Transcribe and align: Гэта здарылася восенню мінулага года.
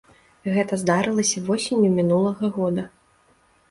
Гэта 0.55 0.79
здарылася 0.85 1.45
восенню 1.51 1.95
мінулага 2.01 2.55
года. 2.61 2.93